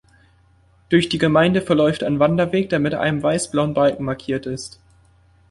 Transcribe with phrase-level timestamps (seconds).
[0.89, 4.81] Durch die Gemeinde verläuft ein Wanderweg, der mit einem weiß-blauen Balken markiert ist.